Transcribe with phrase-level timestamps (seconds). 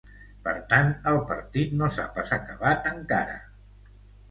[0.45, 3.39] Per tant, el partit no s’ha pas acabat, encara.